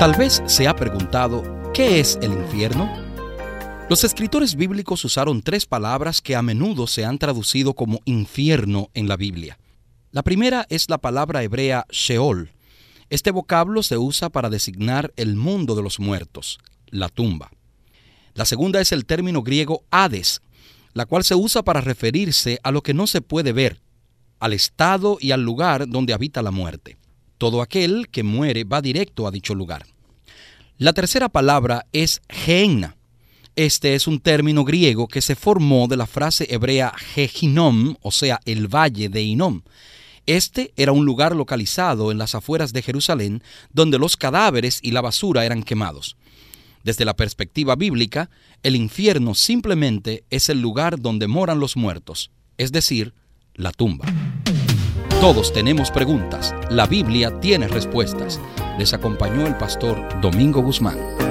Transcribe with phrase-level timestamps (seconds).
[0.00, 1.42] Tal vez se ha preguntado,
[1.74, 2.90] ¿qué es el infierno?
[3.90, 9.08] Los escritores bíblicos usaron tres palabras que a menudo se han traducido como infierno en
[9.08, 9.58] la Biblia.
[10.10, 12.50] La primera es la palabra hebrea Sheol.
[13.10, 17.50] Este vocablo se usa para designar el mundo de los muertos, la tumba.
[18.32, 20.40] La segunda es el término griego Hades,
[20.94, 23.82] la cual se usa para referirse a lo que no se puede ver,
[24.38, 26.99] al estado y al lugar donde habita la muerte.
[27.40, 29.86] Todo aquel que muere va directo a dicho lugar.
[30.76, 32.96] La tercera palabra es Gehenna.
[33.56, 38.40] Este es un término griego que se formó de la frase hebrea Gehinom, o sea,
[38.44, 39.62] el valle de Inom.
[40.26, 45.00] Este era un lugar localizado en las afueras de Jerusalén donde los cadáveres y la
[45.00, 46.18] basura eran quemados.
[46.84, 48.28] Desde la perspectiva bíblica,
[48.62, 53.14] el infierno simplemente es el lugar donde moran los muertos, es decir,
[53.54, 54.04] la tumba.
[55.20, 56.54] Todos tenemos preguntas.
[56.70, 58.40] La Biblia tiene respuestas.
[58.78, 61.29] Les acompañó el pastor Domingo Guzmán.